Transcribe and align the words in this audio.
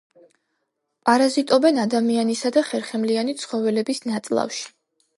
პარაზიტობენ 1.09 1.83
ადამიანისა 1.85 2.53
და 2.57 2.65
ხერხემლიანი 2.73 3.39
ცხოველების 3.45 4.07
ნაწლავში. 4.11 4.69